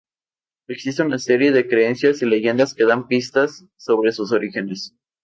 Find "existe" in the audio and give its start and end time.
0.67-1.03